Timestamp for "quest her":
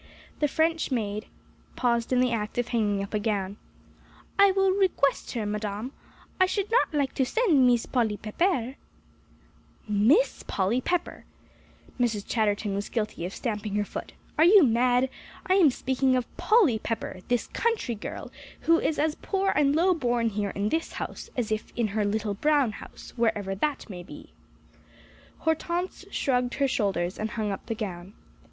4.87-5.45